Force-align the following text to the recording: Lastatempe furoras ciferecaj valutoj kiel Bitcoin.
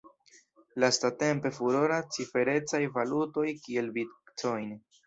Lastatempe 0.83 1.51
furoras 1.59 2.09
ciferecaj 2.17 2.83
valutoj 2.99 3.47
kiel 3.63 3.95
Bitcoin. 4.01 4.79